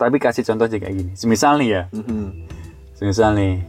[0.00, 2.26] tapi kasih contoh aja kayak gini semisal nih ya Mhm.
[2.96, 3.60] semisal nih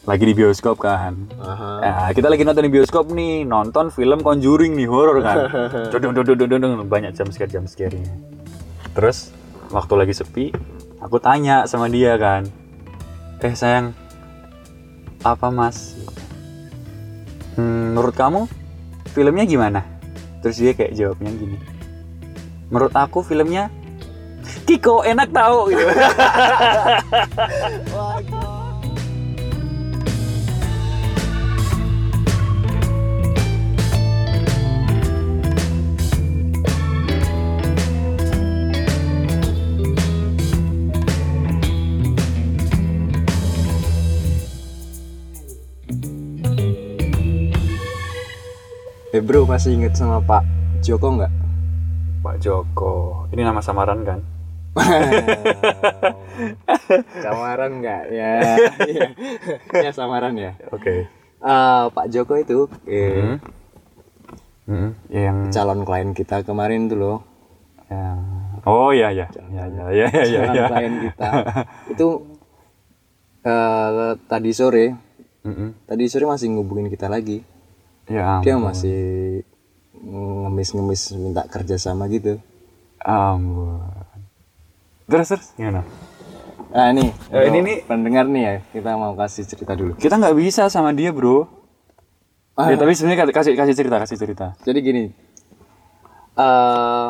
[0.00, 1.70] lagi di bioskop kan Aha.
[1.82, 5.36] Nah, kita lagi nonton di bioskop nih, nonton film Conjuring nih, horor kan.
[5.92, 8.08] Dudung dudung dudung banyak jam scare jam scare-nya.
[8.90, 9.28] Terus
[9.68, 10.56] waktu lagi sepi,
[10.98, 12.48] aku tanya sama dia kan.
[13.38, 13.92] Eh sayang,
[15.20, 16.00] apa mas?
[17.54, 18.48] Hmm, menurut kamu
[19.10, 19.80] filmnya gimana?
[20.40, 21.58] Terus dia kayak jawabnya gini.
[22.68, 23.68] Menurut aku filmnya
[24.66, 25.82] Kiko enak tahu gitu.
[49.10, 50.46] Eh bro masih inget sama Pak
[50.86, 51.39] Joko nggak?
[52.40, 54.20] Joko, ini nama samaran kan?
[57.20, 58.32] samaran nggak ya?
[58.88, 59.08] Iya.
[59.76, 60.56] ya samaran ya.
[60.72, 61.04] Oke.
[61.40, 63.38] Eh, Pak Joko itu eh, Hmm.
[64.70, 67.18] Hmm, Yang calon klien kita kemarin tuh loh.
[67.90, 68.14] Ya.
[68.62, 69.26] Oh ya ya.
[69.50, 70.40] Ya ya ya ya ya.
[70.46, 70.66] calon ya.
[70.70, 71.28] klien kita
[71.92, 72.08] itu
[73.42, 74.86] eh, tadi sore
[75.40, 75.88] Mm-mm.
[75.88, 77.40] tadi sore masih ngubungin kita lagi
[78.04, 79.42] Ya dia masih
[80.00, 82.40] ngemis-ngemis minta kerja sama gitu
[82.98, 83.80] Ampun.
[85.06, 85.82] Terus terus gimana?
[86.70, 90.36] nah ini Eh, ini nih- pendengar nih ya kita mau kasih cerita dulu Kita nggak
[90.36, 91.50] bisa sama dia bro.
[92.52, 92.68] Ah.
[92.68, 94.46] Ya tapi sebenarnya kasih kasih cerita kasih cerita.
[94.60, 95.04] jadi gini
[96.32, 97.08] eh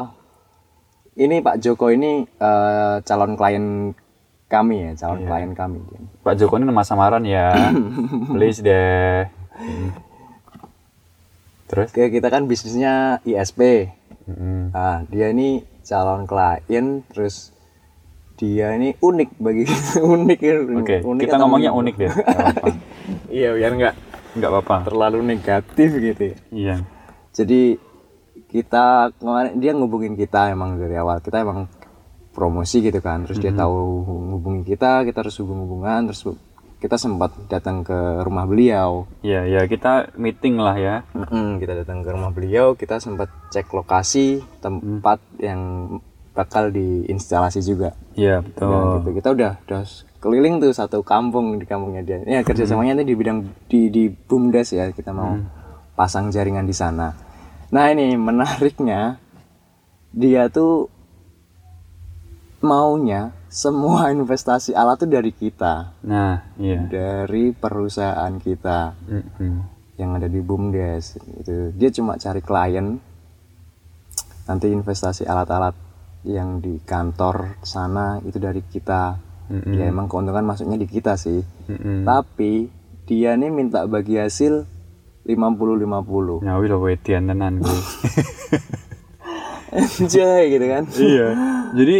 [1.17, 3.93] ini Pak Joko ini eh, calon klien
[4.47, 5.79] kami ya calon klien kami
[6.21, 7.53] Pak Joko ini nama samaran ya.
[8.35, 9.29] Please deh.
[11.71, 11.87] Hmm.
[11.87, 11.89] Terus?
[11.95, 13.95] Kayak kita kan bisnisnya ISP
[14.27, 14.71] Mm-mm.
[14.71, 17.51] Nah, dia ini calon klien, terus
[18.37, 20.55] dia ini unik bagi kita, unik ya.
[20.77, 21.95] Oke, Unik kita ngomongnya unik?
[21.97, 22.13] deh.
[23.31, 23.95] Iya, biar nggak
[24.39, 24.77] Nggak apa-apa.
[24.87, 26.23] terlalu negatif gitu.
[26.23, 26.37] ya.
[26.51, 26.75] Iya.
[27.31, 27.79] Jadi
[28.47, 31.67] kita kemarin dia ngubungin kita emang dari awal kita emang
[32.31, 36.23] promosi gitu kan, terus dia tahu ngubungin kita, kita harus hubung-hubungan, terus
[36.81, 39.05] kita sempat datang ke rumah beliau.
[39.21, 40.97] Iya ya kita meeting lah ya.
[41.13, 45.61] Mm-mm, kita datang ke rumah beliau, kita sempat cek lokasi tempat yang
[46.33, 47.93] bakal diinstalasi juga.
[48.17, 48.89] Iya Nah, betul.
[48.97, 49.11] gitu.
[49.21, 49.83] Kita udah udah
[50.21, 52.19] keliling tuh satu kampung di kampungnya dia.
[52.25, 53.39] Ya kerjasamanya itu di bidang
[53.69, 55.37] di di bumdes ya kita mau
[55.93, 57.13] pasang jaringan di sana.
[57.71, 59.21] Nah ini menariknya
[60.11, 60.89] dia tuh
[62.61, 66.87] maunya semua investasi alat tuh dari kita, Nah iya.
[66.87, 69.55] dari perusahaan kita Mm-mm.
[69.99, 71.19] yang ada di bumdes.
[71.19, 72.95] Itu dia cuma cari klien,
[74.47, 75.75] nanti investasi alat-alat
[76.23, 79.19] yang di kantor sana itu dari kita.
[79.51, 79.75] Mm-mm.
[79.75, 81.43] Ya emang keuntungan masuknya di kita sih.
[81.67, 82.07] Mm-mm.
[82.07, 82.71] Tapi
[83.11, 84.63] dia nih minta bagi hasil
[85.27, 86.47] 50-50.
[86.47, 87.81] Nyawi lo wedian tenan gue.
[89.75, 90.85] Anjay gitu kan.
[90.99, 91.29] iya.
[91.75, 91.99] Jadi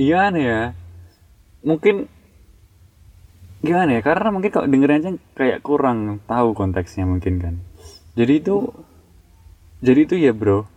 [0.00, 0.62] iya nih ya.
[1.66, 2.06] Mungkin
[3.66, 4.00] gimana ya?
[4.06, 7.54] Karena mungkin kalau dengerin aja kayak kurang tahu konteksnya mungkin kan.
[8.14, 8.70] Jadi itu
[9.82, 10.70] jadi itu ya, Bro.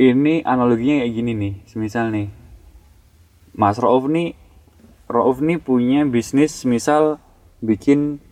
[0.00, 1.54] Ini analoginya kayak gini nih.
[1.68, 2.32] Semisal nih
[3.52, 4.32] Mas Rauf nih
[5.10, 7.20] Rauf nih punya bisnis misal
[7.60, 8.22] bikin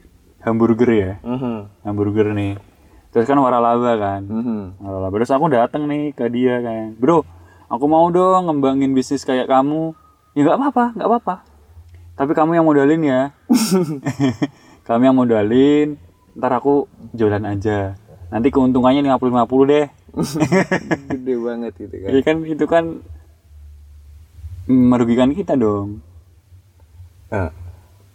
[0.41, 1.13] hamburger ya.
[1.27, 2.57] Mhm, Hamburger nih.
[3.13, 4.23] Terus kan waralaba kan.
[4.25, 4.81] mhm.
[4.81, 7.27] Alah, terus aku datang nih ke dia kan, bro,
[7.67, 9.93] aku mau dong ngembangin bisnis kayak kamu.
[10.39, 11.35] Ya nggak apa-apa, nggak apa-apa.
[12.15, 13.35] Tapi kamu yang modalin ya.
[14.87, 15.99] kamu yang modalin,
[16.39, 17.99] ntar aku jualan aja.
[18.31, 19.87] Nanti keuntungannya 50-50 deh.
[21.11, 22.11] Gede banget gitu kan.
[22.15, 22.85] Ya kan itu kan
[24.71, 26.07] merugikan kita dong.
[27.35, 27.51] Nah,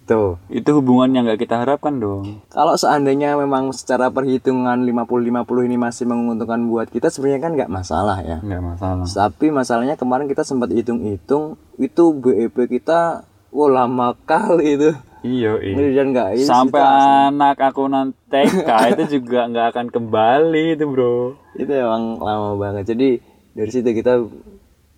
[0.05, 0.39] tuh.
[0.51, 2.43] Itu hubungan yang nggak kita harapkan dong.
[2.51, 8.17] Kalau seandainya memang secara perhitungan 50-50 ini masih menguntungkan buat kita sebenarnya kan nggak masalah
[8.21, 8.37] ya.
[8.43, 9.05] Nggak masalah.
[9.07, 14.91] Tapi masalahnya kemarin kita sempat hitung-hitung itu BEP kita wah lama kali itu.
[15.23, 15.75] Iya, iya.
[15.79, 16.91] Dan ini Sampai itu
[17.31, 21.39] anak aku nanti TK itu juga nggak akan kembali itu bro.
[21.55, 22.91] itu emang lama banget.
[22.91, 23.23] Jadi
[23.55, 24.19] dari situ kita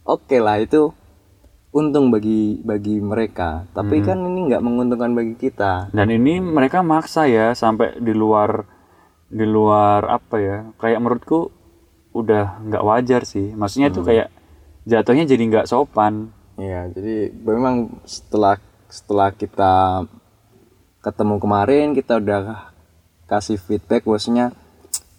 [0.07, 0.89] oke lah itu
[1.75, 3.67] untung bagi bagi mereka.
[3.75, 4.05] Tapi Hmm.
[4.07, 5.91] kan ini nggak menguntungkan bagi kita.
[5.91, 8.63] Dan ini mereka maksa ya sampai di luar
[9.27, 10.57] di luar apa ya?
[10.79, 11.51] Kayak menurutku
[12.15, 13.51] udah nggak wajar sih.
[13.51, 13.97] Maksudnya Hmm.
[13.99, 14.31] tuh kayak
[14.87, 16.31] jatuhnya jadi nggak sopan.
[16.55, 18.55] Iya, jadi memang setelah
[18.87, 20.07] setelah kita
[21.03, 22.71] ketemu kemarin kita udah
[23.27, 24.55] kasih feedback bosnya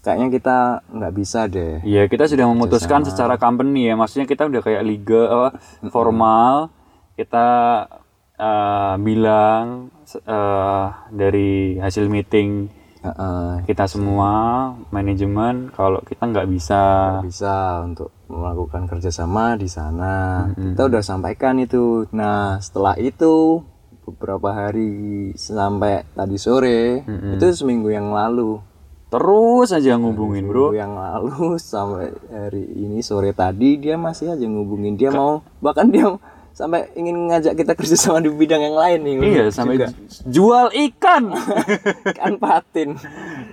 [0.06, 1.82] kayaknya kita nggak bisa deh.
[1.82, 3.99] Iya kita sudah memutuskan secara company ya.
[3.99, 5.49] Maksudnya kita udah kayak liga apa,
[5.91, 6.70] formal.
[7.17, 7.49] kita
[8.38, 12.70] eh, bilang eh, dari hasil meeting
[13.00, 13.64] Heeh.
[13.64, 14.31] kita semua
[14.93, 16.82] manajemen kalau kita nggak bisa
[17.25, 20.47] bisa untuk melakukan kerjasama di sana.
[20.55, 22.11] Kita udah sampaikan itu.
[22.11, 23.62] Nah, setelah itu
[24.06, 28.58] beberapa hari sampai tadi sore, itu seminggu yang lalu.
[29.06, 34.99] Terus aja ngubungin bro yang lalu sampai hari ini sore tadi dia masih aja ngubungin.
[34.99, 36.11] Dia mau bahkan dia
[36.56, 39.14] sampai ingin ngajak kita kerjasama di bidang yang lain nih.
[39.20, 39.93] iya sampai
[40.25, 41.37] jual ikan
[42.19, 42.97] kan patin.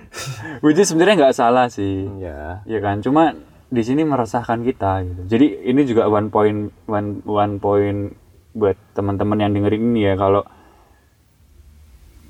[0.64, 2.64] which is sebenarnya nggak salah sih Ya.
[2.64, 3.36] ya kan cuma
[3.68, 8.16] di sini meresahkan kita gitu jadi ini juga one point one one point
[8.56, 10.46] buat teman-teman yang dengerin ini ya kalau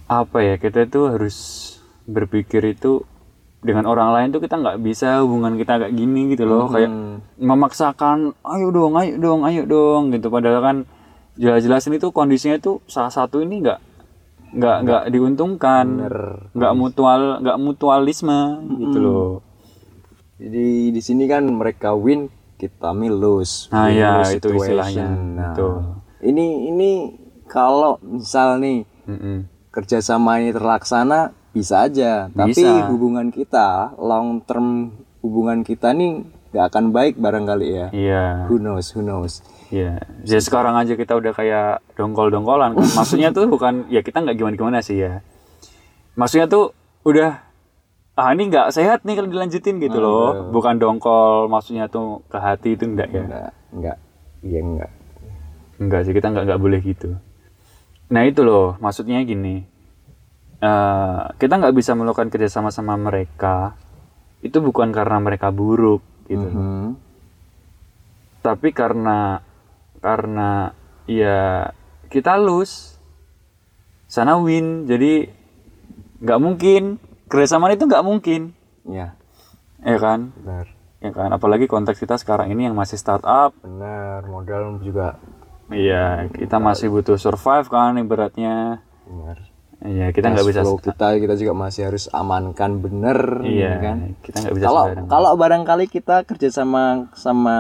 [0.05, 1.37] apa ya kita itu harus
[2.05, 3.07] berpikir itu
[3.65, 6.93] dengan orang lain tuh kita nggak bisa hubungan kita kayak gini gitu loh kayak
[7.41, 10.77] memaksakan ayo dong ayo dong ayo dong gitu padahal kan
[11.35, 13.79] jelas-jelas ini tuh kondisinya tuh salah satu ini nggak
[14.55, 15.87] nggak nggak diuntungkan
[16.55, 18.39] nggak mutual nggak mutualisme
[18.79, 19.31] gitu loh
[20.35, 22.27] Jadi di sini kan mereka win,
[22.59, 23.71] kita mi lose.
[23.71, 24.59] Nah, Win-lose ya, itu situation.
[24.59, 25.07] istilahnya.
[25.15, 25.75] Nah, Betul.
[26.27, 26.91] ini ini
[27.47, 29.47] kalau misal nih Mm-mm.
[29.71, 32.91] kerjasama ini terlaksana bisa aja, tapi Bisa.
[32.91, 34.91] hubungan kita long term
[35.23, 37.87] hubungan kita nih gak akan baik barangkali ya.
[37.95, 39.41] iya Who knows, who knows.
[39.73, 42.79] Iya, jadi sekarang aja kita udah kayak dongkol-dongkolan.
[42.79, 42.87] kan.
[42.99, 45.23] Maksudnya tuh bukan, ya kita nggak gimana-gimana sih ya.
[46.15, 47.43] Maksudnya tuh udah,
[48.15, 50.53] ah ini nggak sehat nih kalau dilanjutin gitu loh.
[50.55, 53.23] Bukan dongkol, maksudnya tuh ke hati itu enggak ya.
[53.25, 53.97] Enggak, enggak,
[54.47, 54.91] iya enggak.
[55.81, 57.19] Enggak sih, kita nggak nggak boleh gitu.
[58.15, 59.67] Nah itu loh, maksudnya gini.
[60.65, 63.77] Eh, kita nggak bisa melakukan kerjasama sama mereka.
[64.41, 66.41] Itu bukan karena mereka buruk gitu.
[66.41, 66.57] loh.
[66.57, 66.89] Hmm.
[68.41, 69.41] tapi karena
[70.01, 70.73] karena
[71.05, 71.73] ya
[72.09, 73.01] kita lose
[74.05, 75.33] sana win jadi
[76.21, 76.83] nggak mungkin
[77.25, 78.53] kerjasama itu nggak mungkin
[78.85, 79.17] Ya,
[79.81, 80.69] ya kan benar.
[81.01, 85.17] ya kan apalagi konteks kita sekarang ini yang masih startup Benar, modal juga
[85.69, 89.41] iya kita masih butuh survive kan ibaratnya benar.
[89.85, 93.97] Iya kita nggak bisa Flow kita kita juga masih harus amankan bener iya ya kan?
[94.25, 97.57] kita nggak bisa kalau kalau barangkali kita kerja sama sama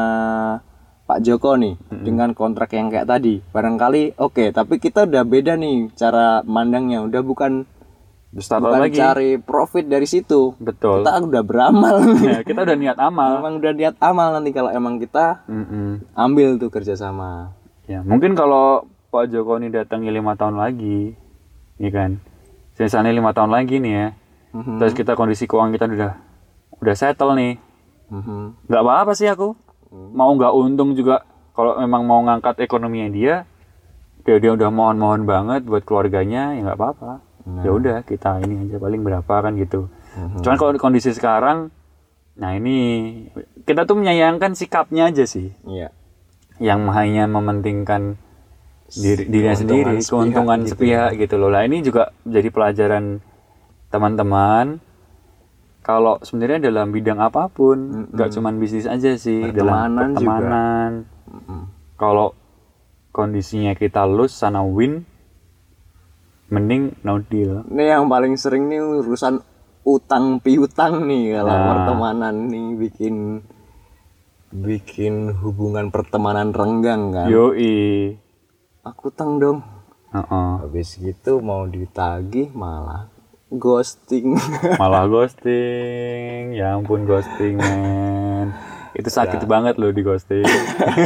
[1.04, 5.92] Pak Joko nih dengan kontrak yang kayak tadi barangkali oke tapi kita udah beda nih
[5.92, 7.68] cara mandangnya udah bukan
[8.34, 8.98] startup bukan lagi.
[8.98, 10.58] cari profit dari situ.
[10.58, 11.06] Betul.
[11.06, 12.02] Kita udah beramal.
[12.18, 13.38] Ya, kita udah niat amal.
[13.38, 16.02] Emang udah niat amal nanti kalau emang kita Mm-mm.
[16.18, 17.54] ambil tuh kerja sama
[17.84, 21.12] Ya, mungkin kalau Pak Joko ini datangnya lima tahun lagi,
[21.78, 22.10] ya kan?
[22.74, 24.06] Misalnya lima tahun lagi nih ya,
[24.54, 24.78] Mhm.
[24.82, 26.12] terus kita kondisi keuangan kita udah
[26.82, 27.58] udah settle nih,
[28.10, 28.66] Mhm.
[28.66, 29.54] nggak apa-apa sih aku.
[29.94, 31.22] Mau nggak untung juga,
[31.54, 33.34] kalau memang mau ngangkat ekonominya dia,
[34.26, 37.12] dia dia udah mohon-mohon banget buat keluarganya, ya nggak apa-apa.
[37.62, 39.86] Ya udah kita ini aja paling berapa kan gitu.
[40.40, 41.68] Cuman kalau di kondisi sekarang,
[42.34, 42.76] nah ini
[43.62, 45.94] kita tuh menyayangkan sikapnya aja sih iya
[46.58, 48.18] yang hanya mementingkan
[48.92, 51.48] diri, dirinya sendiri, sepihak keuntungan gitu sepihak gitu loh.
[51.48, 53.24] Lah ini juga jadi pelajaran
[53.88, 54.82] teman-teman
[55.84, 60.16] kalau sebenarnya dalam bidang apa pun, nggak cuman bisnis aja sih, dalam Pertemanan juga.
[60.16, 60.90] pertemanan.
[61.28, 61.62] Mhm.
[62.00, 62.28] Kalau
[63.12, 65.04] kondisinya kita lose sana win,
[66.48, 67.68] mending no deal.
[67.68, 69.44] Ini yang paling sering nih urusan
[69.84, 71.66] utang piutang nih kalau Nah.
[71.76, 73.44] pertemanan nih bikin
[74.54, 77.28] bikin hubungan pertemanan renggang kan.
[77.28, 78.16] Yoi.
[78.84, 79.58] Aku utang dong.
[80.12, 80.50] Heeh.
[80.60, 83.08] Habis gitu mau ditagih malah
[83.48, 84.34] ghosting.
[84.82, 88.50] Malah ghosting, ya ampun ghosting men.
[88.92, 89.48] Itu sakit Ya.
[89.48, 90.42] banget loh di ghosting.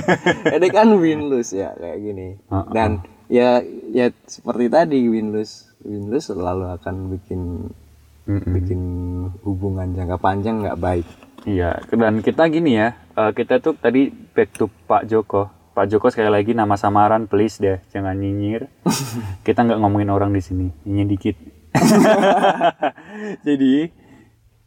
[0.56, 2.28] Ini kan win lose ya kayak gini.
[2.42, 2.73] Heeh.
[2.73, 2.90] Dan
[3.28, 3.61] ya
[3.92, 7.40] ya seperti tadi win lose win lose selalu akan bikin
[8.25, 8.52] Mm-mm.
[8.52, 8.80] bikin
[9.40, 11.06] hubungan jangka panjang nggak baik.
[11.44, 15.49] Iya, dan kita gini ya, eh, kita tuh tadi back to Pak Joko.
[15.78, 18.66] Pak Joko sekali lagi nama samaran, please deh, jangan nyinyir.
[19.47, 21.37] kita nggak ngomongin orang di sini, nyinyir dikit.
[23.47, 23.87] Jadi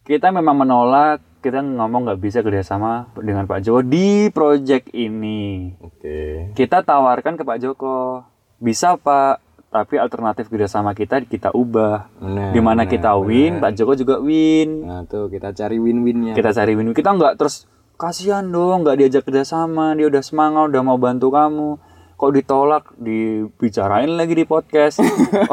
[0.07, 5.75] kita memang menolak, kita ngomong nggak bisa kerjasama dengan Pak Joko di project ini.
[5.83, 6.55] Oke.
[6.55, 8.23] Kita tawarkan ke Pak Joko,
[8.55, 12.07] bisa Pak, tapi alternatif kerjasama kita kita ubah.
[12.23, 13.67] Benar, Di mana kita win, benar.
[13.67, 16.39] Pak Joko juga win Nah tuh kita cari win-winnya.
[16.39, 17.67] kita cari win kita nggak terus
[18.01, 21.77] kasihan dong nggak diajak kerjasama dia udah semangat udah mau bantu kamu
[22.17, 25.05] kok ditolak dibicarain lagi di podcast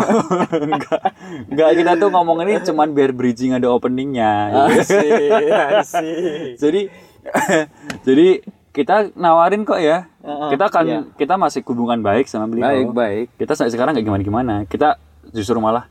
[0.81, 1.00] nggak
[1.52, 5.12] nggak kita tuh ngomong ini cuman biar bridging ada openingnya Asik,
[5.76, 6.57] asik.
[6.57, 6.88] jadi
[8.09, 8.40] jadi
[8.73, 10.07] kita nawarin kok ya.
[10.23, 11.00] Heeh, kita kan iya.
[11.19, 12.71] kita masih hubungan baik sama beliau.
[12.71, 14.55] baik baik Kita sampai sekarang nggak gimana-gimana.
[14.71, 15.02] Kita
[15.35, 15.90] justru malah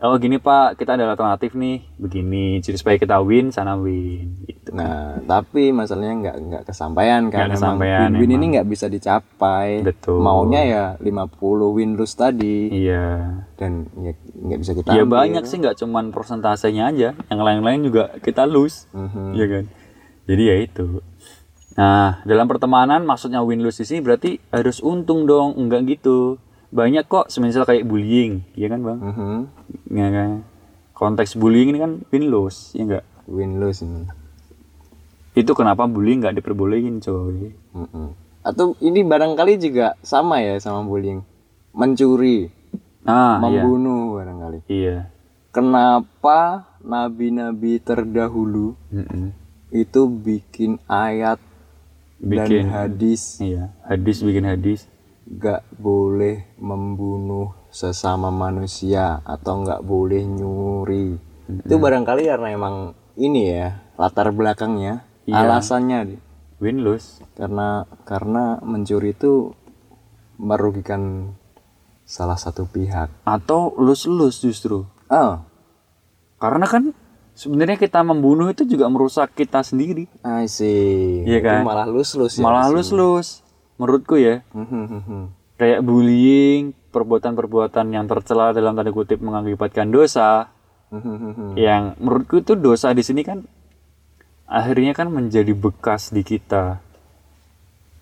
[0.00, 2.58] oh gini Pak, kita ada alternatif nih, begini.
[2.58, 4.70] Jadi supaya kita win sana win gitu.
[4.70, 8.50] nah tapi masalahnya nggak nggak kesampaian kan Emang kesampaian, win-win ini emang.
[8.52, 10.20] nggak bisa dicapai Betul.
[10.20, 11.34] maunya ya 50
[11.72, 13.42] win lose tadi Iya.
[13.54, 15.14] dan ya nggak bisa kita Ya ambil.
[15.18, 18.86] banyak sih nggak cuman persentasenya aja, yang lain-lain juga kita lose.
[18.92, 19.34] Mhm.
[19.34, 19.64] Iya kan?
[20.26, 20.86] Jadi ya itu.
[21.74, 26.36] Nah, dalam pertemanan maksudnya win lose di sini berarti harus untung dong, enggak gitu.
[26.68, 28.98] Banyak kok semisal kayak bullying, iya kan, Bang?
[29.00, 29.38] Mhm.
[29.88, 30.30] Ya kan?
[30.92, 33.04] Konteks bullying ini kan win lose, ya enggak?
[33.24, 34.08] win lose ini
[35.32, 37.52] Itu kenapa bullying nggak diperbolehin, coy.
[37.72, 38.26] Mhm.
[38.38, 41.20] atau ini barangkali juga sama ya sama bullying
[41.70, 42.48] mencuri
[43.04, 43.40] Nah, iya.
[43.60, 45.12] membunuh barangkali Iya.
[45.52, 49.36] kenapa nabi-nabi terdahulu Mm-mm.
[49.68, 51.36] itu bikin ayat
[52.16, 54.88] Bikin dan hadis iya, hadis bikin hadis.
[55.28, 62.76] Gak boleh membunuh sesama manusia atau nggak boleh nyuri itu barangkali karena emang
[63.14, 65.44] ini ya latar belakangnya Iya.
[65.44, 66.16] alasannya
[66.56, 67.20] Win lose.
[67.36, 69.52] karena karena mencuri itu
[70.40, 71.34] merugikan
[72.02, 74.88] salah satu pihak Atau lose-lose justru.
[75.06, 75.32] oh
[76.38, 76.96] Karena kan
[77.34, 80.08] sebenarnya kita membunuh itu juga merusak kita sendiri.
[80.24, 81.60] I see Iya kan?
[81.60, 83.44] Itu malah lus lus ya Malah lose-lose.
[83.78, 84.42] Menurutku ya.
[84.52, 90.50] Mhm, Kayak bullying, perbuatan-perbuatan yang tercela dalam tanda kutip mengakibatkan dosa.
[90.90, 93.46] mhm, Yang menurutku itu dosa di sini kan
[94.48, 96.80] akhirnya kan menjadi bekas di kita.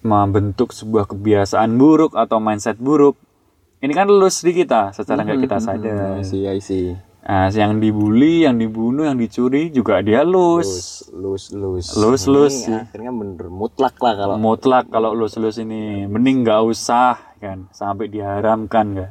[0.07, 3.19] Membentuk sebuah kebiasaan buruk atau mindset buruk.
[3.83, 6.17] Ini kan lulus di kita secara nggak kita sadar.
[6.17, 6.95] I see I see
[7.27, 11.03] Nah, yang dibully, yang dibunuh, yang dicuri juga dia lus.
[11.11, 12.87] lus lus Lus, lus, ya.
[12.87, 18.87] akhirnya bener mutlak lah kalau Mutlak kalau lus-lus ini mending nggak usah kan sampai diharamkan
[18.95, 19.11] kan.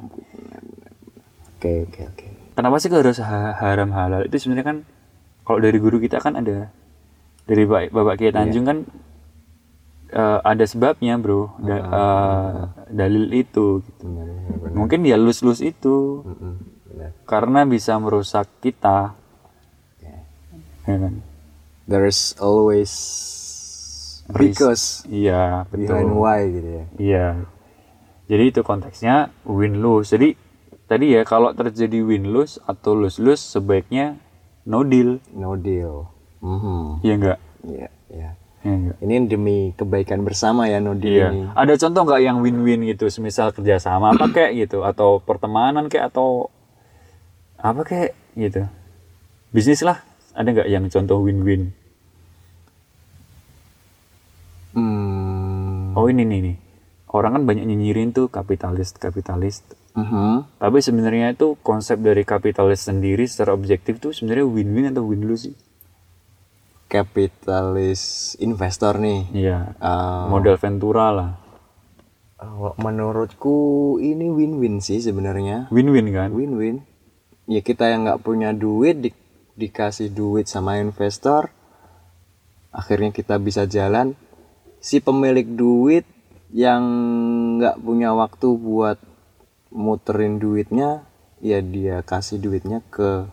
[1.60, 4.24] oke oke oke Kenapa sih harus ha- haram halal?
[4.24, 4.77] Itu sebenarnya kan
[5.43, 6.72] kalau dari guru kita kan ada
[7.43, 8.77] dari Bapak, Bapak Kiai Tanjung kan
[10.07, 11.51] eh, ada sebabnya, Bro.
[11.60, 12.51] Da- eh,
[12.95, 14.07] dalil itu gitu.
[14.07, 19.12] benar benar benar Mungkin dia lus-lus itu Mhm, benar karena bisa merusak kita.
[20.86, 21.20] Kan?
[21.90, 22.94] there's always
[24.32, 26.18] because Iya, behind betul.
[26.18, 27.28] why gitu ya Iya.
[28.25, 30.10] Jadi itu konteksnya win lose.
[30.10, 30.34] Jadi
[30.86, 34.18] tadi ya kalau terjadi win lose atau lose lose sebaiknya
[34.64, 35.22] no deal.
[35.30, 36.10] no deal
[36.40, 37.02] Mhm.
[37.02, 37.40] Iya enggak?
[37.64, 38.30] Iya, iya.
[38.62, 38.94] Iya?
[38.98, 41.28] Ini demi kebaikan bersama ya no deal Iya.
[41.32, 41.42] ini.
[41.52, 46.50] Ada contoh nggak yang win-win gitu, semisal kerjasama apa kayak gitu, atau pertemanan kayak atau
[47.65, 48.69] apa kayak gitu.
[49.50, 50.05] Bisnis lah,
[50.38, 51.74] ada nggak yang contoh win-win?
[54.75, 55.98] Hmm.
[55.98, 56.57] Oh ini nih nih,
[57.10, 59.65] orang kan banyak nyinyirin tuh kapitalis kapitalis.
[59.95, 60.60] Mhm.
[60.60, 65.50] Tapi sebenarnya itu konsep dari kapitalis sendiri secara objektif tuh sebenarnya win-win atau win lose
[65.50, 65.55] sih?
[66.91, 69.31] Kapitalis investor nih.
[69.31, 69.74] Iya.
[69.79, 71.31] Ah, Model Ventura lah.
[72.45, 75.72] oh, menurutku ini win-win sih sebenarnya.
[75.72, 76.36] Win-win kan?
[76.36, 76.84] Win-win.
[77.46, 79.18] Ya kita yang nggak punya duit di-
[79.54, 81.54] dikasih duit sama investor,
[82.74, 84.18] akhirnya kita bisa jalan.
[84.82, 86.06] Si pemilik duit
[86.54, 86.84] yang
[87.58, 88.98] nggak punya waktu buat
[89.70, 91.06] muterin duitnya,
[91.42, 93.30] ya dia kasih duitnya ke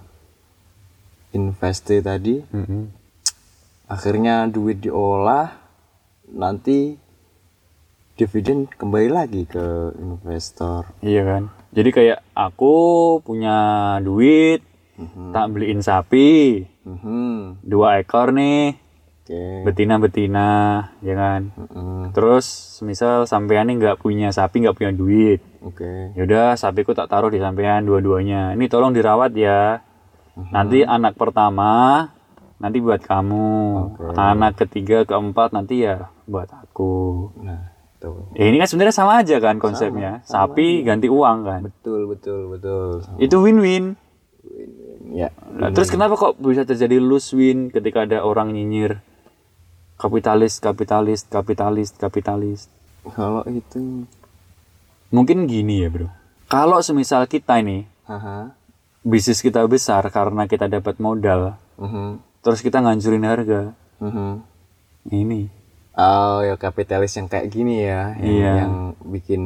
[1.33, 2.45] investi tadi.
[2.53, 2.93] Mm-mm.
[3.89, 5.53] Akhirnya duit diolah,
[6.33, 6.97] nanti
[8.17, 10.93] dividen kembali lagi ke investor.
[11.01, 11.62] Iya kan?
[11.73, 12.77] Jadi kayak aku
[13.25, 13.57] punya
[14.05, 14.61] duit,
[15.33, 17.65] tak beliin sapi, Mhm.
[17.65, 18.77] dua ekor nih,
[19.25, 19.65] Oke.
[19.65, 20.51] betina-betina,
[21.01, 21.49] ya kan?
[21.57, 22.13] Mhm.
[22.13, 22.47] Terus
[22.85, 26.13] misal sampean nih nggak punya sapi, nggak punya duit, Oke.
[26.13, 28.53] yaudah sapiku tak taruh di sampean dua-duanya.
[28.53, 29.81] Ini tolong dirawat ya.
[30.53, 32.09] Nanti anak pertama
[32.57, 33.51] nanti buat kamu,
[34.15, 37.33] anak ketiga, keempat nanti ya buat aku.
[37.43, 37.72] Nah,
[38.03, 38.27] tuh.
[38.35, 40.27] Ya, ini kan sebenarnya sama aja kan konsepnya.
[40.27, 41.61] Sapi ganti uang kan.
[41.71, 43.07] Betul, betul, betul.
[43.23, 43.95] Itu win-win.
[45.15, 45.31] Ya.
[45.55, 48.99] Nah, terus kenapa kok bisa terjadi lose win ketika ada orang nyinyir
[49.95, 52.67] kapitalis, kapitalis, kapitalis, kapitalis?
[53.15, 54.11] Kalau itu
[55.13, 56.09] Mungkin gini ya bro.
[56.49, 57.85] Kalau semisal kita ini
[59.05, 62.17] bisnis kita besar karena kita dapat modal, Mhm.
[62.41, 64.41] terus kita ngancurin harga, Mhm.
[65.13, 65.53] ini
[65.93, 68.53] Oh, ya kapitalis yang kayak gini ya, yang, Iya.
[68.65, 69.43] yang bikin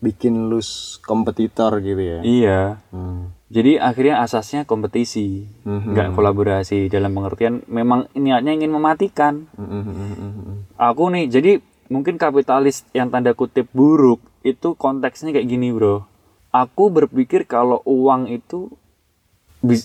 [0.00, 2.18] bikin lose kompetitor gitu ya.
[2.20, 2.60] iya.
[2.88, 3.32] Hmm.
[3.50, 5.92] Jadi akhirnya asasnya kompetisi, Mhm.
[5.92, 9.44] nggak kolaborasi dalam pengertian memang niatnya ingin mematikan.
[9.56, 10.56] Mhm, mhm, mhm, mhm.
[10.76, 11.52] Aku nih, jadi
[11.90, 16.06] mungkin kapitalis yang tanda kutip buruk itu konteksnya kayak gini bro
[16.48, 18.70] aku berpikir kalau uang itu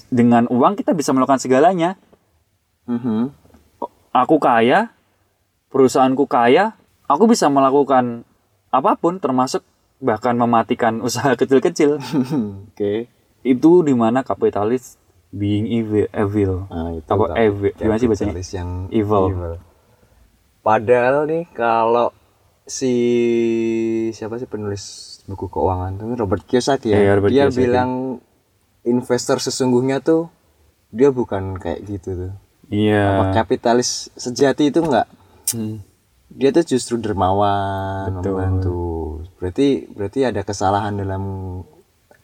[0.07, 1.97] dengan uang kita bisa melakukan segalanya
[2.85, 3.33] Mhm.
[4.13, 4.94] aku kaya
[5.75, 6.71] perusahaanku kaya
[7.03, 8.23] aku bisa melakukan
[8.71, 9.59] apa pun termasuk
[9.99, 11.99] bahkan mematikan usaha kecil-kecil
[12.71, 13.11] Oke.
[13.43, 14.95] itu di mana kapitalis
[15.29, 16.63] being evil, evil.
[16.71, 19.59] Nah, itu apa evil gimana sih bacanya kapitalis yang Evil.
[20.63, 22.15] Padahal nih kalau
[22.63, 22.93] si
[24.09, 24.83] siapa sih penulis
[25.27, 27.59] buku keuangan itu Robert Kiyosaki ya, Iya, Robert dia Kiyosaki.
[27.59, 27.91] bilang
[28.81, 30.31] investor sesungguhnya tuh
[30.89, 32.33] dia bukan kayak gitu tuh.
[32.71, 35.05] iya Apa kapitalis sejati itu enggak
[35.47, 35.83] Hmm.
[36.27, 38.33] dia tuh justru dermawan Betul.
[38.33, 38.79] membantu.
[39.35, 41.23] Berarti berarti ada kesalahan dalam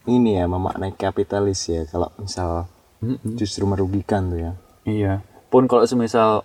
[0.03, 2.65] ini ya memaknai kapitalis ya kalau misal
[3.31, 4.51] justru merugikan tuh ya.
[4.83, 6.41] iya pun kalau semisal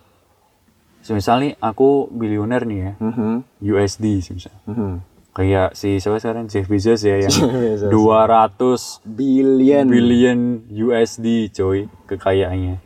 [1.01, 3.33] semisal nih aku biliuner nih ya Mhm.
[3.63, 5.01] USD semisal Mhm.
[5.33, 7.89] kayak si siapa sekarang Jeff Bezos ya yang Bezos.
[7.89, 9.85] 200 Billion.
[9.87, 12.77] billion USD coy kekayaannya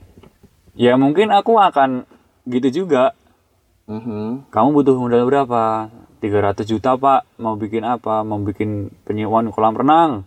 [0.73, 2.07] ya mungkin aku akan
[2.45, 3.15] gitu juga
[3.91, 4.47] Mhm.
[4.49, 5.91] kamu butuh modal berapa?
[6.21, 7.27] 300 juta pak.
[7.37, 8.23] Mau bikin apa?
[8.23, 10.23] Mau bikin penyewaan kolam renang.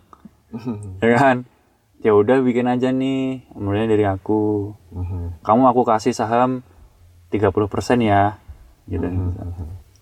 [1.00, 1.36] Ya kan?
[1.98, 3.48] Ya udah bikin aja nih.
[3.54, 4.74] Mulai dari aku.
[4.92, 5.40] Mhm.
[5.40, 6.60] kamu aku kasih saham
[7.30, 7.56] 30%
[7.98, 8.36] ya.
[8.84, 9.06] Gitu.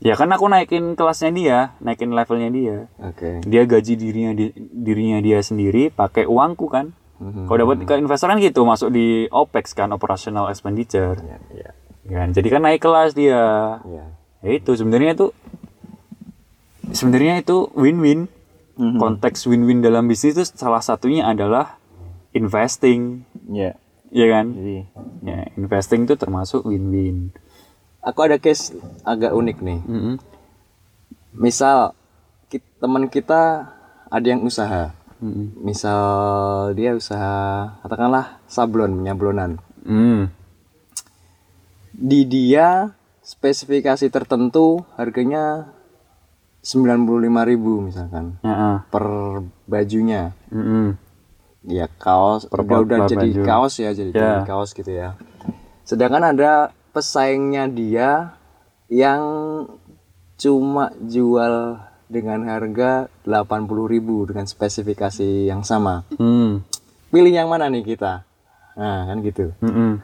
[0.03, 1.59] Ya kan aku naikin kelasnya dia.
[1.79, 2.77] Naikin levelnya dia.
[2.99, 3.39] Oke.
[3.47, 6.91] dia gaji dirinya di- dirinya dia sendiri pakai uangku kan.
[7.23, 7.47] Mhm.
[7.47, 11.15] kalau dapat ke investor kan gitu masuk di OPEX kan operational expenditure.
[11.23, 11.71] Ya, ya,
[12.07, 13.43] kan jadi kan naik kelas dia
[13.83, 14.05] ya.
[14.43, 15.31] ya itu sebenarnya itu
[16.91, 18.27] sebenarnya itu win-win
[18.73, 18.97] Mhm.
[18.99, 21.77] konteks win-win dalam bisnis itu salah satunya adalah
[22.33, 23.77] investing Ya.
[24.09, 24.89] ya kan Jadi
[25.23, 27.31] ya investing itu termasuk win-win
[28.03, 28.75] aku ada case
[29.07, 29.81] agak unik nih.
[29.87, 30.15] Mm-mm.
[31.33, 31.95] Misal
[32.83, 33.71] teman kita
[34.11, 34.91] ada yang usaha.
[35.23, 35.55] Mm-mm.
[35.63, 36.03] Misal
[36.75, 39.63] dia usaha katakanlah sablon, penyablonan.
[39.87, 40.35] Mm.
[42.03, 42.91] Di dia
[43.23, 45.71] spesifikasi tertentu harganya
[46.61, 47.23] 95.000
[47.81, 48.79] misalkan Ya, ah.
[48.87, 49.07] per
[49.65, 50.35] bajunya.
[50.49, 50.99] Mm-mm.
[51.63, 53.43] ya kaos Per udah, udah jadi baju.
[53.43, 55.15] kaos ya jadi, jadi kaos gitu ya
[55.83, 56.53] sedangkan ada
[56.91, 58.35] pesaingnya dia
[58.89, 59.23] yang
[60.35, 63.63] cuma jual dengan harga 80.000
[64.27, 66.67] dengan spesifikasi yang sama Mm.
[67.09, 68.27] pilih yang mana nih kita
[68.75, 70.03] nah kan gitu Mm-mm.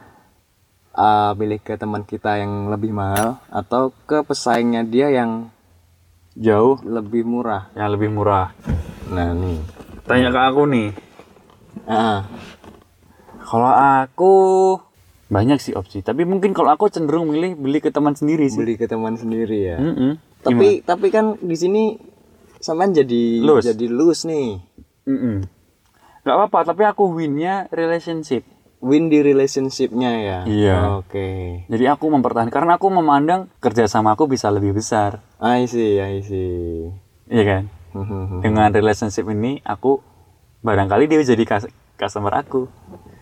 [0.93, 5.53] Ah, pilih ke teman kita yang lebih mahal atau ke pesaingnya dia yang
[6.33, 6.81] jauh.
[6.81, 7.69] lebih murah?
[7.77, 8.51] Yang lebih murah.
[9.13, 9.59] Nah nih.
[10.09, 10.89] Tanya ke aku nih.
[11.85, 12.25] Ah
[13.49, 14.33] kalau aku
[15.29, 16.05] banyak sih opsi.
[16.05, 18.61] Tapi mungkin kalau aku cenderung milih beli ke teman sendiri sih.
[18.61, 19.77] Beli ke teman sendiri ya?
[19.81, 20.21] Mm-mm.
[20.39, 21.83] tapi tapi kan di sini
[22.61, 23.73] sampean jadi Loose.
[23.73, 24.47] jadi loose nih.
[25.09, 25.37] Mm-mm.
[26.21, 28.45] Gak apa-apa, tapi aku winnya relationship.
[28.79, 30.75] Win di relationshipnya ya Iya.
[30.97, 31.27] oke
[31.67, 36.87] Jadi aku mempertahankan karena aku memandang kerjasama aku bisa lebih besar, I see I see
[37.27, 37.63] iya kan?
[38.41, 39.99] Dengan relationship ini aku
[40.59, 41.43] barangkali dia jadi
[41.95, 42.67] customer aku.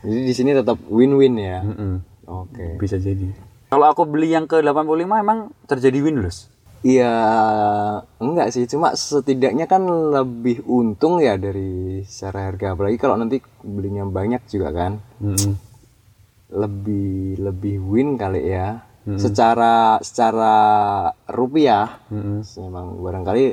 [0.01, 1.93] jadi di sini tetap win-win ya Mm-mm.
[2.23, 3.33] oke Bisa jadi.
[3.67, 6.47] Kalau aku beli yang ke 85 emang terjadi win loss.
[6.85, 7.13] Iya
[8.21, 14.05] enggak sih cuma setidaknya kan lebih untung ya dari secara harga apalagi kalau nanti belinya
[14.05, 15.57] banyak juga kan Mm-mm.
[16.53, 18.85] lebih lebih win kali ya
[19.15, 20.55] secara secara
[21.31, 22.43] rupiah Mm-mm.
[22.43, 23.45] memang barangkali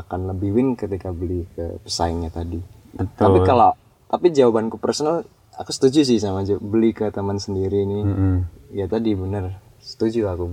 [0.00, 2.56] akan lebih win ketika beli ke pesaingnya tadi.
[2.96, 3.20] Betul.
[3.20, 3.76] Tapi kalau
[4.08, 5.22] tapi jawabanku personal
[5.54, 8.00] aku setuju sih sama beli ke teman sendiri ini.
[8.02, 8.34] Mm-mm.
[8.72, 10.46] Ya tadi bener setuju aku.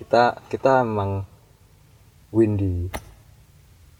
[0.00, 1.28] Kita kita memang
[2.32, 2.88] win di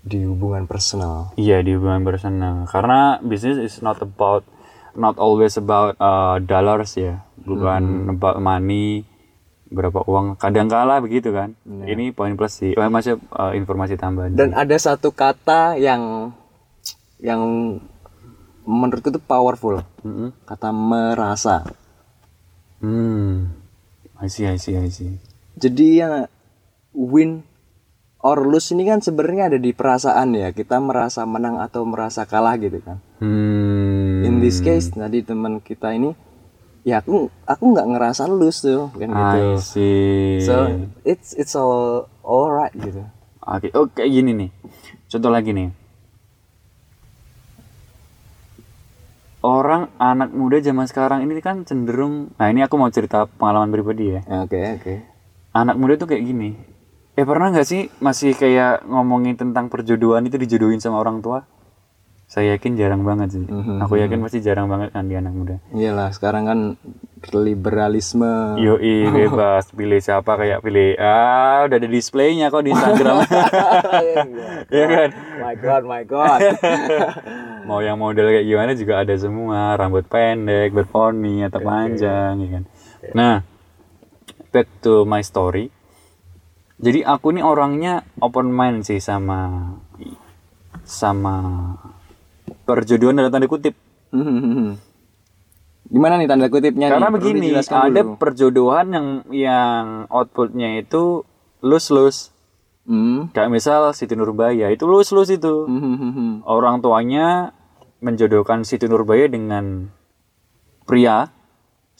[0.00, 1.36] di hubungan personal.
[1.36, 2.64] Iya di hubungan personal.
[2.72, 4.48] Karena bisnis is not about
[4.96, 9.04] not always about uh, dollars ya, bukan about money
[9.70, 10.40] berapa uang.
[10.40, 11.54] Kadang kala begitu kan.
[11.68, 12.72] Ini poin plus sih.
[12.74, 14.34] Oh, maksudnya uh, informasi tambahan.
[14.34, 16.32] Dan ada satu kata yang
[17.20, 17.40] yang
[18.66, 19.84] menurutku itu powerful.
[20.02, 20.32] Mm-mm.
[20.48, 21.62] Kata merasa.
[22.80, 23.52] Hmm.
[24.20, 25.16] I see, I see, I see.
[25.56, 26.28] Jadi ya
[26.94, 27.42] win
[28.20, 30.52] or lose ini kan sebenarnya ada di perasaan ya.
[30.52, 33.00] Kita merasa menang atau merasa kalah gitu kan.
[33.18, 34.26] Hmm.
[34.26, 36.12] In this case tadi teman kita ini
[36.80, 39.40] ya aku aku nggak ngerasa lose tuh kan gitu.
[39.40, 40.40] I see.
[40.44, 40.54] So
[41.04, 43.04] it's it's all alright gitu.
[43.40, 44.50] Oke, oh kayak gini nih.
[45.08, 45.72] Contoh lagi nih.
[49.40, 54.12] Orang anak muda zaman sekarang ini kan cenderung, nah ini aku mau cerita pengalaman pribadi
[54.12, 54.20] ya.
[54.28, 54.94] Ya, Oke oke.
[55.50, 56.54] Anak muda tuh kayak gini.
[57.18, 61.42] Eh pernah nggak sih masih kayak ngomongin tentang perjodohan itu dijodohin sama orang tua?
[62.30, 63.42] Saya yakin jarang banget sih.
[63.42, 63.82] Mhm.
[63.82, 65.58] Aku yakin pasti jarang banget kan di anak muda.
[65.74, 66.58] Iyalah, sekarang kan
[67.34, 68.62] liberalisme.
[68.62, 73.26] Yoi bebas pilih siapa kayak pilih ah udah ada displaynya kok di Instagram.
[74.78, 75.08] ya kan?
[75.42, 76.38] my god, my god.
[77.66, 82.64] Mau yang model kayak gimana juga ada semua, rambut pendek, berponi atau panjang ya kan.
[83.10, 83.34] Nah,
[84.50, 85.70] back to my story.
[86.80, 89.72] Jadi aku nih orangnya open mind sih sama
[90.84, 91.36] sama
[92.64, 93.74] perjodohan dalam tanda kutip.
[95.90, 96.94] Gimana nih tanda kutipnya nih?
[96.94, 98.14] Karena Perlu begini, ada dulu.
[98.14, 101.26] perjodohan yang yang outputnya itu
[101.60, 102.30] lus-lus.
[102.86, 103.28] Hmm.
[103.34, 105.66] Kayak misal Siti Nurbaya itu lus-lus itu.
[105.66, 106.40] Hmm.
[106.46, 107.52] Orang tuanya
[108.00, 109.90] menjodohkan Siti Nurbaya dengan
[110.86, 111.28] pria.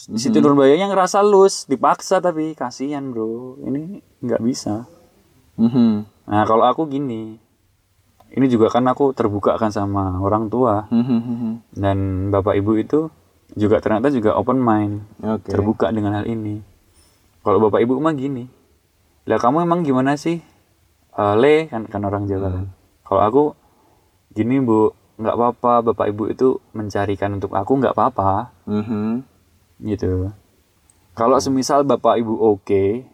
[0.01, 3.61] Siti Nurbaya yang ngerasa lus, dipaksa tapi kasihan bro.
[3.61, 4.89] Ini nggak bisa.
[5.61, 6.09] Hmm.
[6.25, 7.37] Nah kalau aku gini,
[8.33, 11.61] ini juga kan aku terbuka kan sama orang tua Hmm.
[11.77, 13.13] dan bapak ibu itu
[13.53, 15.05] juga ternyata juga open mind.
[15.21, 15.53] Oke.
[15.53, 16.65] terbuka dengan hal ini.
[17.45, 18.49] Kalau bapak ibu mah gini,
[19.29, 20.41] lah kamu emang gimana sih?
[21.13, 22.67] Eh, le kan kan orang Jawa kan.
[23.05, 23.43] Kalau aku
[24.33, 29.29] gini bu, nggak apa-apa bapak ibu itu mencarikan untuk aku nggak apa-apa Hmm.
[29.81, 30.33] Gitu.
[31.13, 33.05] Kalau semisal bapak ibu oke,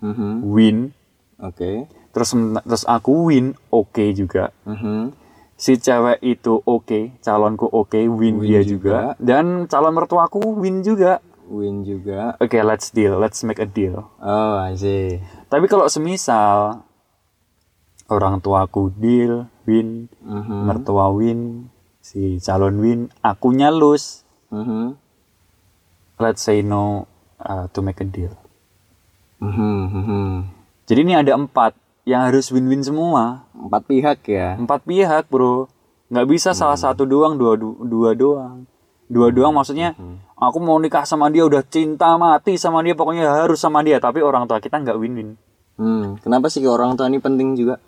[0.00, 0.40] Hmm.
[0.46, 0.96] win,
[1.36, 1.84] Oke.
[2.10, 4.48] terus terus aku win oke juga.
[4.64, 5.12] Hmm.
[5.54, 9.12] Si cewek itu oke, calonku oke, win, Win dia juga.
[9.12, 9.20] juga.
[9.20, 11.20] dan calon mertuaku win juga.
[11.44, 12.32] Win juga.
[12.38, 14.08] Oke, let's deal, let's make a deal.
[14.16, 15.20] Oh, I see.
[15.46, 16.80] Tapi kalau semisal
[18.08, 20.64] orang tuaku deal, win, Mhm.
[20.64, 21.68] mertua win,
[22.00, 24.96] si calon win, akunya lose, Mhm.
[26.20, 28.36] Let's say no uh, to make a deal.
[29.40, 29.72] Mhm.
[29.90, 30.24] Mhm.
[30.84, 31.72] Jadi ini ada empat
[32.04, 34.56] yang harus win-win semua, Empat pihak ya.
[34.56, 35.70] empat pihak bro,
[36.08, 38.66] nggak bisa salah satu doang, dua du- dua doang,
[39.06, 39.94] dua doang maksudnya.
[40.36, 44.20] Aku mau nikah sama dia udah cinta mati sama dia pokoknya harus sama dia tapi
[44.20, 45.36] orang tua kita nggak win-win
[45.76, 46.16] Hmm.
[46.18, 47.80] Kenapa sih orang tua ini penting juga?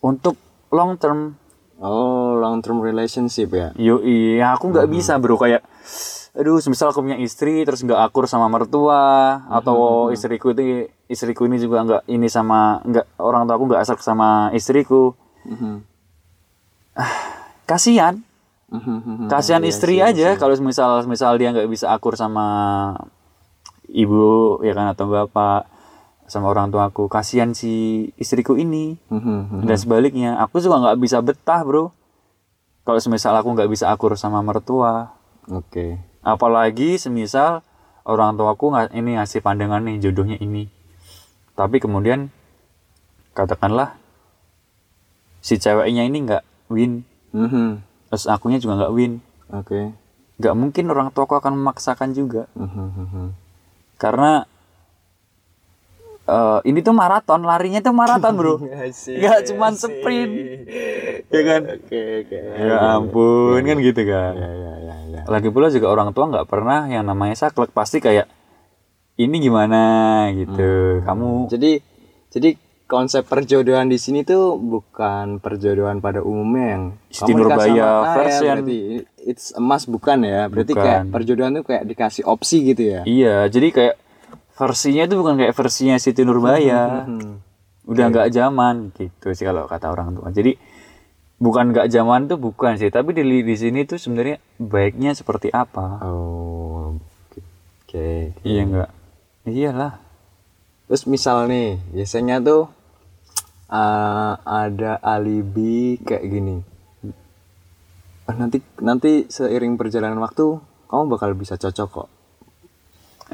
[0.00, 0.36] untuk
[0.68, 1.32] long term
[1.82, 3.68] Oh, long term relationship ya.
[3.74, 5.34] Yo iya, aku nggak bisa bro.
[5.34, 5.66] Kayak,
[6.32, 11.58] aduh, misal aku punya istri terus nggak akur sama mertua atau istriku itu istriku ini
[11.58, 15.12] juga nggak ini sama nggak orang tua aku nggak asal sama istriku,
[15.44, 15.82] Mhm.
[17.70, 18.22] kasihan,
[18.70, 19.26] Mhm.
[19.28, 22.46] kasihan istri aja kalau misal misal dia nggak bisa akur sama
[23.90, 25.68] ibu ya kan atau bapak
[26.24, 27.72] sama orang tua aku, kasihan si
[28.14, 29.64] istriku ini Mhm.
[29.64, 31.92] dan sebaliknya aku juga nggak bisa betah bro,
[32.82, 35.12] kalau semisal aku nggak bisa akur sama mertua.
[35.46, 36.00] Oke.
[36.24, 37.60] apalagi semisal
[38.02, 40.72] orang tuaku nggak ini ngasih pandangan nih jodohnya ini
[41.52, 42.32] tapi kemudian
[43.32, 43.92] katakanlah
[45.38, 47.84] si ceweknya ini nggak win Mhm.
[48.08, 49.12] terus akunya juga nggak win
[49.52, 49.92] Oke.
[50.40, 52.86] nggak mungkin orang tuaku akan memaksakan juga Mhm.
[52.96, 53.26] Mhm.
[54.00, 54.48] karena
[56.24, 58.54] eh, ini tuh maraton larinya tuh maraton bro.
[59.20, 60.32] Nggak cuman sprint.
[61.34, 61.66] Ya kan?
[61.66, 62.38] Oke, oke.
[62.62, 64.38] ya ampun kan gitu kan?
[64.38, 65.22] Ya, ya, ya, ya.
[65.26, 68.30] lagi pula juga orang tua nggak pernah yang namanya saklek pasti kayak
[69.18, 69.82] ini gimana?
[70.30, 71.02] Gitu.
[71.02, 71.82] Kamu Jadi
[72.30, 78.62] jadi konsep perjodohan di sini tuh bukan perjodohan pada umumnya yang Siti Nurbaya ya, version.
[78.62, 78.78] berarti
[79.24, 80.46] it's emas bukan ya?
[80.52, 80.84] Berarti Bukan.
[80.84, 83.00] kayak perjodohan tuh kayak dikasih opsi gitu ya?
[83.08, 83.94] Iya jadi kayak
[84.54, 87.06] versinya itu bukan kayak versinya Siti Nurbaya.
[87.06, 87.42] Hmm.
[87.84, 90.32] udah nggak zaman gitu sih kalau kata orang tua.
[90.32, 90.56] Jadi
[91.36, 96.00] bukan nggak zaman tuh bukan sih tapi di di sini tuh sebenarnya baiknya seperti apa?
[96.00, 98.40] Oh oke.
[98.40, 98.90] Iya nggak?
[99.52, 100.00] Iyalah.
[100.88, 102.72] Terus misal nih biasanya tuh
[103.68, 106.56] uh, ada alibi kayak gini.
[108.24, 110.56] Ah, nanti nanti seiring perjalanan waktu
[110.88, 112.08] kamu bakal bisa cocok kok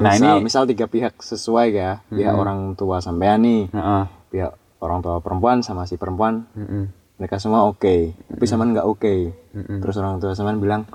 [0.01, 2.01] Nah, misal, ini- misal tiga pihak sesuai ya.
[2.07, 3.69] Pihak orang tua sampean nih.
[3.69, 4.03] Heeh.
[4.27, 6.47] pihak orang tua perempuan sama si perempuan.
[6.53, 6.89] Mm-mm.
[7.15, 9.13] mereka semua oke tapi sampean nggak oke.
[9.53, 9.77] Mm-mm.
[9.77, 10.89] terus orang tua sampean bilang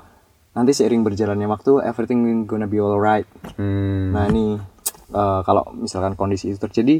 [0.51, 3.23] nanti seiring berjalannya waktu everything gonna be alright.
[3.55, 4.11] Hmm.
[4.11, 4.59] nah ini
[5.07, 6.99] eh, kalau misalkan kondisi itu terjadi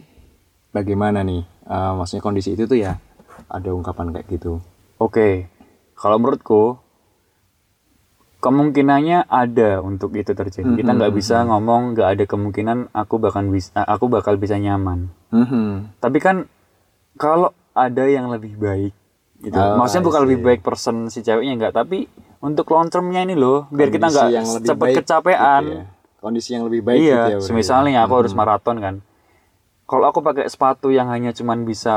[0.70, 1.44] bagaimana nih?
[1.44, 2.96] Eh, maksudnya kondisi itu tuh ya
[3.48, 4.64] ada ungkapan kayak gitu.
[4.96, 5.52] Oke,
[5.94, 6.80] kalau menurutku
[8.48, 10.64] kemungkinannya ada untuk itu terjadi.
[10.64, 15.12] Kita nggak bisa ngomong nggak ada kemungkinan aku bakal bisa aku bakal bisa nyaman.
[15.30, 16.00] Mhm.
[16.00, 16.48] Tapi kan
[17.14, 18.94] kalau ada yang lebih baik,
[19.40, 19.54] gitu.
[19.54, 22.08] Oh, Maksudnya bukan lebih baik person si ceweknya nggak, tapi
[22.40, 24.30] untuk long termnya ini loh, biar kita nggak
[24.64, 25.64] cepet baik kecapean.
[25.64, 25.86] gitu ya.
[26.18, 28.96] kondisi yang lebih baik gitu ya iya, semisal nih aku harus maraton kan.
[29.86, 31.94] kalau aku pakai sepatu yang hanya cuman bisa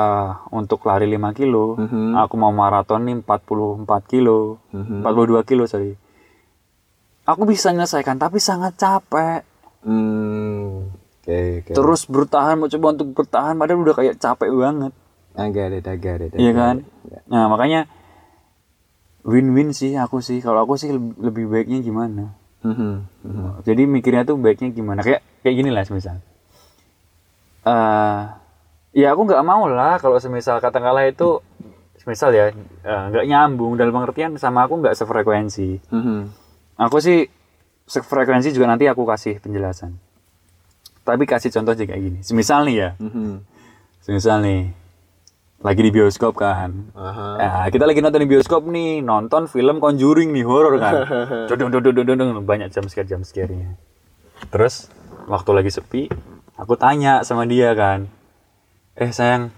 [0.48, 2.14] untuk lari 5 kilo, Mhm.
[2.14, 5.02] aku mau maraton nih 44 kilo, Mhm.
[5.02, 5.96] 42 kilo sorry.
[7.28, 9.44] Aku bisa menyelesaikan tapi sangat capek.
[9.84, 10.90] Hmm.
[11.20, 11.72] Oke, oke.
[11.76, 14.92] Terus bertahan mau coba untuk bertahan padahal udah kayak capek banget.
[15.36, 16.36] Agak ada, agak ada.
[16.36, 16.76] Iya kan?
[17.30, 17.86] Nah, makanya
[19.22, 20.40] win-win sih aku sih.
[20.40, 22.34] Kalau aku sih lebih, baiknya gimana?
[22.60, 22.92] Mhm,
[23.24, 23.48] mhm.
[23.64, 25.00] Jadi mikirnya tuh baiknya gimana?
[25.00, 26.20] Kayak kayak gini lah semisal.
[27.60, 28.20] eh
[28.96, 31.44] ya aku nggak mau lah kalau semisal katakanlah itu
[32.00, 35.92] semisal ya eh, nggak nyambung dalam pengertian sama aku nggak sefrekuensi.
[35.92, 36.20] Mhm.
[36.80, 37.28] Aku sih
[37.84, 40.00] sefrekuensi juga nanti aku kasih penjelasan.
[41.04, 42.18] Tapi kasih contoh aja kayak gini.
[42.24, 43.44] Semisal nih ya, Mhm.
[44.00, 44.72] semisal nih
[45.60, 46.88] lagi di bioskop kan.
[46.96, 47.28] Aha.
[47.36, 51.04] Nah, kita lagi nonton di bioskop nih, nonton film Conjuring nih, horor kan.
[51.52, 53.76] Dudung, dudung, dudung, dudung, banyak jam scare jam scare-nya.
[54.48, 54.88] Terus
[55.28, 56.08] waktu lagi sepi,
[56.56, 58.08] aku tanya sama dia kan,
[58.96, 59.52] eh sayang,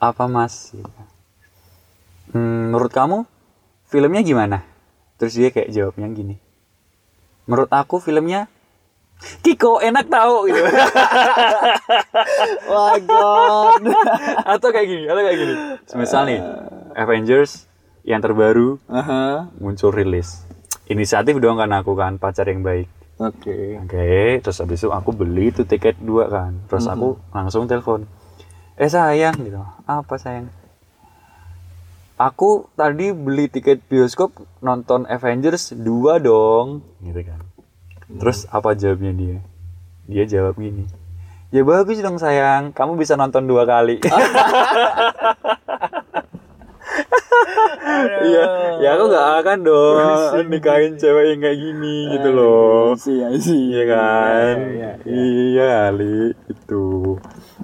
[0.00, 0.72] apa mas?
[2.32, 3.28] Hmm, menurut kamu
[3.84, 4.69] filmnya gimana?
[5.20, 6.40] Terus dia kayak jawabnya gini,
[7.44, 8.48] menurut aku filmnya
[9.20, 10.64] Kiko enak tahu gitu.
[12.72, 13.82] Wah, God.
[14.56, 15.54] atau kayak gini, atau kayak gini.
[15.84, 16.40] Semisal nih,
[16.96, 17.68] Avengers
[18.00, 19.52] yang terbaru Aha.
[19.60, 20.48] muncul rilis.
[20.88, 22.88] Inisiatif dong kan aku kan pacar yang baik.
[23.20, 23.76] Oke.
[23.84, 26.56] Oke, terus habis itu aku beli itu tiket dua kan.
[26.72, 28.08] Terus aku langsung telepon.
[28.80, 29.60] Eh sayang gitu.
[29.84, 30.48] Apa sayang?
[32.20, 37.40] Aku tadi beli tiket bioskop nonton Avengers 2 dong, gitu kan.
[38.12, 39.38] Terus apa jawabnya dia?
[40.04, 40.84] Dia jawab gini.
[41.48, 44.04] Ya bagus dong sayang, kamu bisa nonton dua kali.
[48.00, 48.44] Iya,
[48.84, 52.92] ya aku nggak akan dong nikahin cewek yang kayak gini gitu loh.
[53.00, 53.60] Iya, sih.
[53.72, 54.56] Iya kan?
[54.60, 57.16] Iya, Iya, Ali itu.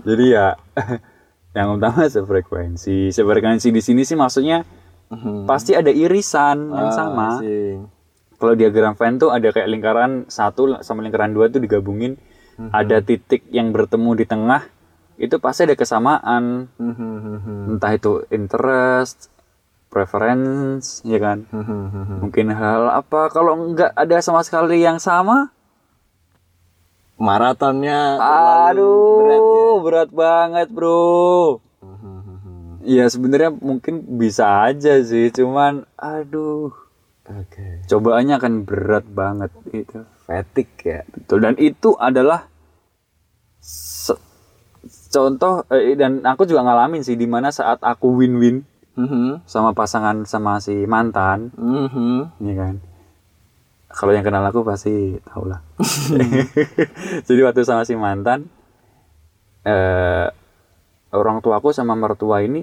[0.07, 0.57] Jadi ya
[1.57, 3.09] yang utama sefrekuensi.
[3.09, 4.61] Sefrekuensi di sini sih maksudnya
[5.07, 5.49] Mhm.
[5.49, 7.29] pasti ada irisan yang Ah, sama.
[7.41, 7.81] sih.
[8.37, 12.21] Kalau diagram Venn tuh ada kayak lingkaran satu sama lingkaran dua tuh digabungin.
[12.59, 12.69] Mhm.
[12.71, 14.69] Ada titik yang bertemu di tengah.
[15.17, 16.69] Itu pasti ada kesamaan.
[16.77, 17.73] Mhm.
[17.73, 19.33] Entah itu interest,
[19.89, 21.49] preference, ya kan?
[21.49, 22.21] Mhm.
[22.21, 25.49] Mungkin hal apa kalau nggak ada sama sekali yang sama,
[27.17, 29.41] Maratonnya terlalu berat ya.
[29.41, 31.61] Aduh, berat banget, Bro.
[32.87, 36.71] Iya, sebenarnya mungkin bisa aja sih, cuman aduh,
[37.27, 37.83] Oke.
[37.91, 40.07] cobaannya akan berat banget itu.
[40.23, 41.03] Fatigue ya.
[41.11, 42.47] Betul dan itu adalah
[43.59, 44.23] se-
[45.11, 48.63] contoh eh, dan aku juga ngalamin sih di mana saat aku win-win
[48.95, 49.43] Mhm.
[49.51, 52.39] sama pasangan sama si mantan, Mhm.
[52.39, 52.75] ya kan.
[53.97, 55.65] Kalau yang kenal aku pasti tau lah.
[57.29, 58.45] Jadi waktu sama si mantan,
[59.65, 60.29] eh,
[61.17, 62.61] orang tuaku sama mertua ini,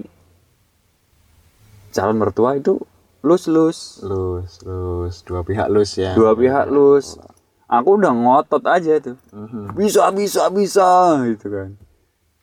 [1.90, 2.78] calon mertua itu
[3.26, 3.98] lus-lus.
[4.06, 6.14] Lus, lus, dua pihak lus ya.
[6.14, 7.18] Dua pihak lus.
[7.66, 9.18] Aku udah ngotot aja tuh.
[9.34, 9.74] Mhm.
[9.74, 11.74] Bisa, bisa, bisa gitu kan.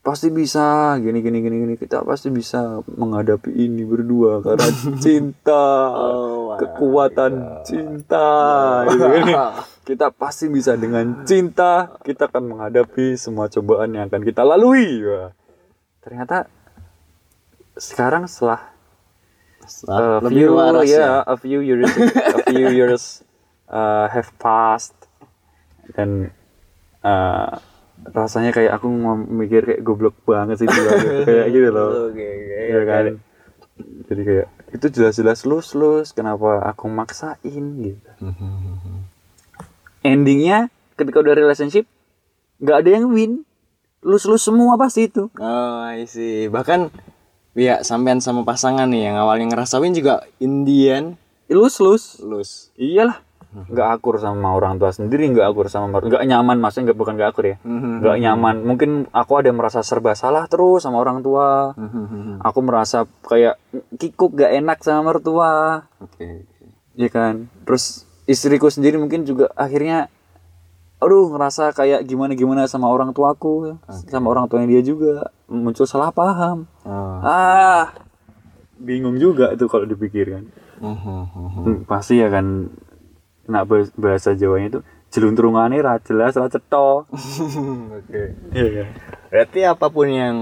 [0.04, 1.74] Pasti bisa, gini, gini, gini, gini.
[1.80, 4.68] Kita pasti bisa menghadapi ini berdua karena
[5.06, 7.34] cinta, Oh my kekuatan
[7.64, 8.28] cinta.
[8.92, 9.26] Gitu kan.
[9.88, 15.02] Kita pasti bisa dengan cinta, kita akan menghadapi semua cobaan yang akan kita lalui.
[15.02, 15.34] Wah.
[16.06, 16.46] Ternyata
[17.76, 18.72] sekarang setelah
[19.90, 21.26] a lebih few, waras ya.
[21.26, 23.26] a few years, a few years
[23.74, 24.96] uh, have passed,
[25.98, 26.30] dan
[27.02, 27.58] uh,
[28.10, 28.88] rasanya kayak aku
[29.30, 30.90] mikir kayak goblok banget sih dulu
[31.26, 32.60] kayak gitu loh, Oke, oke.
[32.70, 33.06] ya kan?
[34.10, 38.12] Jadi kayak itu jelas-jelas lus lus, kenapa aku maksain gitu?
[40.02, 41.86] Endingnya ketika udah relationship
[42.62, 43.32] nggak ada yang win,
[44.06, 45.30] lus lus semua pasti itu.
[45.42, 46.50] Oh, I see.
[46.50, 46.94] Bahkan
[47.58, 51.20] ya sampean sama pasangan nih yang awalnya ngerasain juga Indian
[51.52, 52.72] Lus lus, lus.
[52.80, 53.20] iyalah.
[53.52, 57.30] Nggak akur sama orang tua sendiri, nggak akur sama nggak nyaman maksudnya nggak bukan nggak
[57.30, 57.56] akur ya.
[57.62, 58.00] Mhm.
[58.00, 62.40] nggak nyaman mungkin aku ada merasa serba salah terus sama orang tua Mhm.
[62.40, 63.60] aku merasa kayak
[63.96, 66.48] kikuk gak enak sama mertua Oke.
[66.48, 66.66] oke.
[66.96, 70.08] ya kan terus istriku sendiri mungkin juga akhirnya
[70.98, 76.10] aduh ngerasa kayak gimana gimana sama orang tuaku sama orang tuanya dia juga muncul salah
[76.10, 77.20] paham Oh.
[77.20, 77.90] ah
[78.78, 81.22] bingung juga tuh kalau dipikirkan Mhm.
[81.30, 81.62] Mhm.
[81.62, 82.70] Hmm, pasti ya kan
[83.62, 84.80] bahas- bahasa Jawanya itu
[85.12, 87.04] jeluntrungannya ra jelas ra cetha
[88.00, 88.22] Oke.
[88.52, 88.88] iya
[89.28, 90.36] Berarti apa pun yang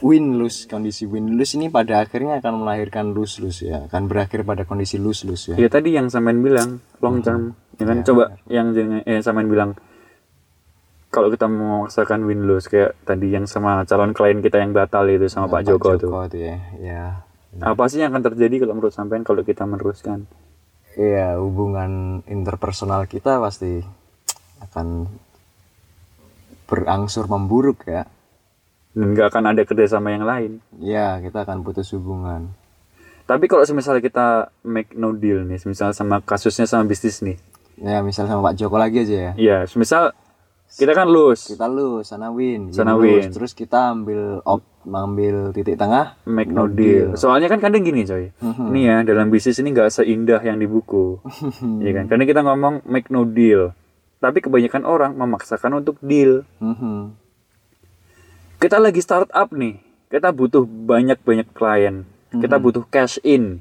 [0.00, 4.40] win lose kondisi win lose ini pada akhirnya akan melahirkan lose lose ya, akan berakhir
[4.42, 5.56] pada kondisi lose lose ya.
[5.58, 9.70] Ya tadi yang sampean bilang long term, ya kan coba yang jangan- eh sampean bilang
[11.08, 15.28] kalau kita memaksakan win lose kayak tadi yang sama calon klien kita yang batal itu
[15.28, 16.08] sama Pak Joko, tuh.
[16.08, 17.02] Joko tuh ya ya
[17.56, 20.28] Apa sih yang akan terjadi kalau menurut sampean kalau kita meneruskan?
[20.96, 23.84] Iya, hubungan interpersonal kita pasti
[24.64, 25.04] akan
[26.64, 28.08] berangsur memburuk ya.
[28.96, 30.52] Dan nggak akan ada kerjasama yang lain.
[30.80, 32.48] Iya, kita akan putus hubungan.
[33.28, 34.26] Tapi kalau misalnya kita
[34.64, 37.36] make no deal nih, misalnya sama kasusnya sama bisnis nih.
[37.76, 39.32] Ya, misal sama Pak Joko lagi aja ya.
[39.36, 40.16] Iya, misal
[40.80, 43.04] kita kan lose, Kita lu sana win, Sana lose.
[43.04, 43.28] win.
[43.36, 46.14] Terus kita ambil op, ambil titik tengah.
[46.24, 47.18] make no deal.
[47.18, 48.30] Soalnya kan kadang gini coy.
[48.38, 51.18] Ini ya dalam bisnis ini nggak seindah yang di buku.
[51.82, 52.04] Iya kan?
[52.06, 53.74] Karena kita ngomong make no deal.
[54.22, 56.46] Tapi kebanyakan orang memaksakan untuk deal.
[56.62, 57.12] Mhm.
[58.56, 59.82] Kita lagi startup nih.
[60.08, 62.08] Kita butuh banyak-banyak klien.
[62.32, 63.60] Kita butuh cash in.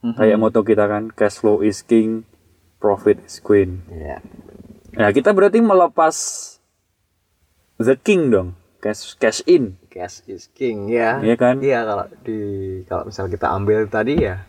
[0.00, 2.24] Kayak moto kita kan, cash flow is king,
[2.80, 3.84] profit is queen.
[3.92, 4.24] Iya.
[4.96, 6.16] Nah, kita berarti melepas
[7.76, 8.56] the king dong.
[8.80, 9.76] Cash cash in.
[10.00, 11.20] Cash is king ya.
[11.20, 11.60] Iya kan?
[11.60, 12.40] Iya kalau di
[12.88, 14.48] kalau misal kita ambil tadi ya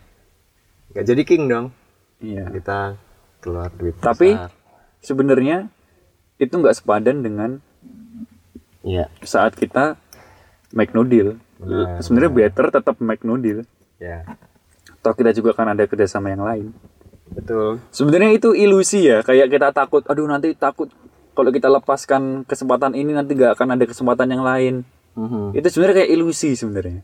[0.96, 1.76] nggak jadi king dong.
[2.24, 2.48] Iya.
[2.48, 2.96] Kita
[3.44, 4.32] keluar duit Tapi
[5.04, 5.68] sebenarnya
[6.40, 7.60] itu nggak sepadan dengan
[8.80, 9.12] Iya.
[9.20, 10.00] saat kita
[10.72, 11.36] make no deal.
[11.60, 13.68] Benar, Sebenarnya better tetap make no deal.
[14.00, 14.24] Ya.
[15.04, 16.72] Toh kita juga akan ada kerjasama yang lain.
[17.28, 17.76] Betul.
[17.92, 20.88] Sebenarnya itu ilusi ya, kayak kita takut, aduh nanti takut
[21.32, 24.74] kalau kita lepaskan kesempatan ini nanti nggak akan ada kesempatan yang lain.
[25.12, 25.52] Mhm.
[25.52, 27.00] Itu sebenarnya kayak ilusi sebenarnya.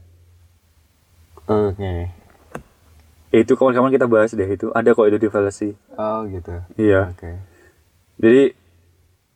[1.48, 2.12] Oke.
[3.28, 5.76] Itu kawan-kawan kita bahas deh itu, ada kok itu di fallacy.
[5.96, 6.64] Oh gitu.
[6.80, 7.12] Iya.
[7.12, 7.36] Oke.
[8.18, 8.56] Jadi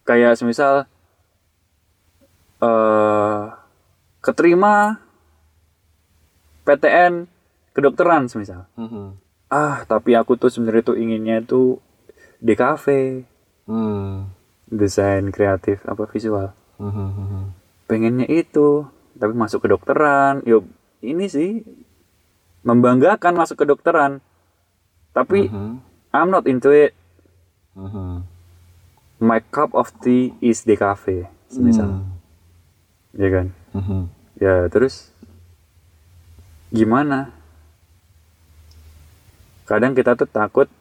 [0.03, 0.89] kayak semisal
[2.63, 3.43] eh
[4.23, 5.03] keterima
[6.63, 7.27] PTN
[7.75, 8.71] kedokteran semisal.
[8.79, 9.19] Mhm.
[9.53, 11.77] Ah, tapi aku tuh sebenarnya tuh inginnya tuh
[12.41, 13.29] di cafe,
[13.69, 14.33] Hmm.
[14.67, 16.57] desain kreatif apa visual.
[16.81, 17.43] Mhm, mhm.
[17.93, 18.89] Pengennya itu,
[19.21, 20.41] tapi masuk kedokteran.
[20.49, 20.65] Yo,
[21.05, 21.61] ini sih
[22.65, 24.25] membanggakan masuk kedokteran.
[25.13, 25.77] Tapi Mhm.
[26.17, 26.97] I'm not into it.
[27.77, 28.25] Mhm.
[29.21, 32.01] My cup of tea is di cafe, semisal.
[32.01, 32.17] Hmm.
[33.13, 33.47] Ya kan?
[33.77, 34.01] Mhm.
[34.41, 35.13] Ya, terus
[36.73, 37.29] gimana?
[39.69, 40.73] Kadang kita tuh takut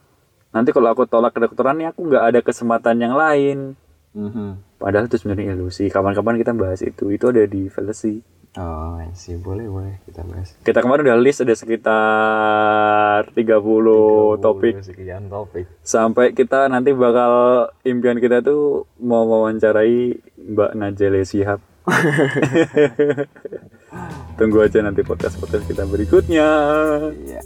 [0.56, 3.76] nanti kalau aku tolak kedokteran nih aku nggak ada kesempatan yang lain.
[4.16, 4.71] Mhm.
[4.82, 5.86] Padahal itu sebenarnya ilusi.
[5.94, 7.14] Kapan-kapan kita bahas itu.
[7.14, 8.18] Itu ada di fallacy.
[8.58, 9.38] Oh, see.
[9.38, 10.58] Boleh, boleh kita bahas.
[10.66, 14.82] Kita kemarin udah list ada sekitar 30, topik.
[14.84, 15.70] sekian topik.
[15.86, 21.62] Sampai kita nanti bakal impian kita tuh mau mewawancarai Mbak Najele Shihab.
[24.42, 26.50] Tunggu aja nanti podcast-podcast kita berikutnya.
[27.14, 27.42] Iya.